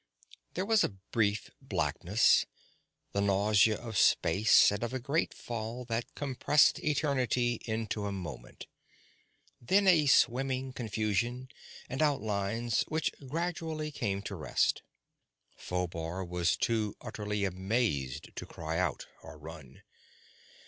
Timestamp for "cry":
18.47-18.79